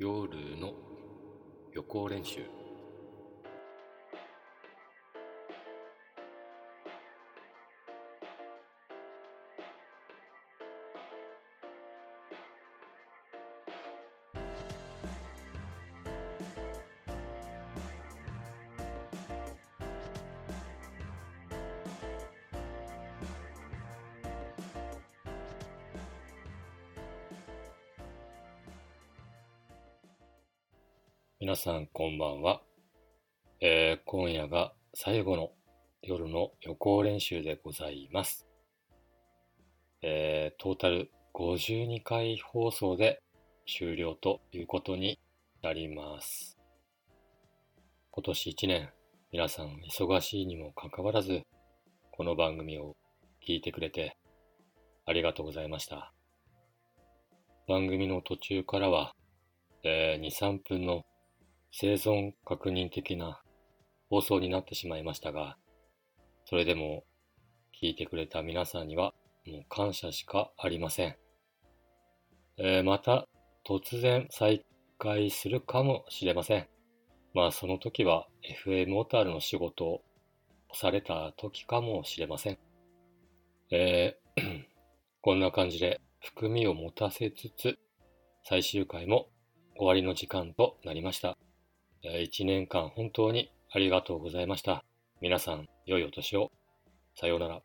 [0.00, 0.72] 夜の
[1.74, 2.40] 予行練習。
[31.42, 32.60] 皆さんこんばんは、
[33.62, 35.52] えー、今夜が最後の
[36.02, 38.46] 夜の予行練習でございます。
[40.02, 43.22] えー、トータル52回放送で
[43.66, 45.18] 終了ということに
[45.62, 46.58] なります。
[48.10, 48.90] 今年1年
[49.32, 51.40] 皆さん忙しいにもかかわらず
[52.10, 52.98] この番組を
[53.42, 54.18] 聞いてくれて
[55.06, 56.12] ありがとうございました。
[57.66, 59.14] 番組の途中からは、
[59.84, 61.06] えー、2、3分の
[61.72, 63.40] 生存確認的な
[64.08, 65.56] 放送になってしまいましたが、
[66.44, 67.04] それでも
[67.80, 69.14] 聞いてくれた皆さんには
[69.46, 71.16] もう感謝しかありません。
[72.58, 73.26] えー、また
[73.66, 74.64] 突然再
[74.98, 76.66] 開するかもしれません。
[77.34, 78.26] まあその時は
[78.66, 80.02] FM オタルの仕事を
[80.74, 82.58] された時かもしれません。
[83.70, 84.64] えー、
[85.22, 87.78] こんな感じで含みを持たせつつ
[88.44, 89.28] 最終回も
[89.76, 91.38] 終わりの時間となりました。
[92.02, 94.84] 一年間本当にありがとうございました。
[95.20, 96.50] 皆さん、良いお年を。
[97.14, 97.60] さようなら。